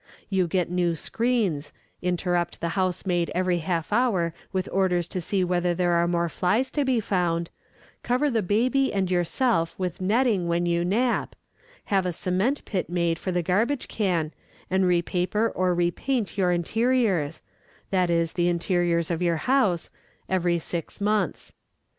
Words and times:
You 0.31 0.47
get 0.47 0.71
new 0.71 0.95
screens, 0.95 1.73
interrupt 2.01 2.59
the 2.59 2.69
housemaid 2.69 3.29
every 3.35 3.59
half 3.59 3.93
hour 3.93 4.33
with 4.51 4.67
orders 4.71 5.07
to 5.09 5.21
see 5.21 5.43
whether 5.43 5.75
there 5.75 5.91
are 5.91 6.07
more 6.07 6.27
flies 6.27 6.71
to 6.71 6.83
be 6.83 6.99
found, 6.99 7.51
cover 8.01 8.31
the 8.31 8.41
baby 8.41 8.91
and 8.91 9.11
yourself 9.11 9.77
with 9.77 10.01
netting 10.01 10.47
when 10.47 10.65
you 10.65 10.83
nap, 10.83 11.35
have 11.93 12.07
a 12.07 12.13
cement 12.13 12.65
pit 12.65 12.89
made 12.89 13.19
for 13.19 13.31
the 13.31 13.43
garbage 13.43 13.87
can, 13.87 14.33
and 14.71 14.85
repaper 14.85 15.51
or 15.53 15.75
repaint 15.75 16.35
your 16.35 16.51
interiors 16.51 17.43
that 17.91 18.09
is, 18.09 18.33
the 18.33 18.49
interiors 18.49 19.11
of 19.11 19.21
your 19.21 19.37
house 19.37 19.91
every 20.27 20.57
six 20.57 20.99
months. 20.99 21.53